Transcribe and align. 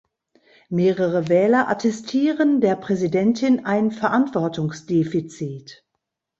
Mehrere 0.69 1.29
Wähler 1.29 1.67
attestieren 1.67 2.59
der 2.59 2.75
Präsidentin 2.75 3.67
ein 3.67 3.91
Verantwortungsdefizit. 3.91 5.85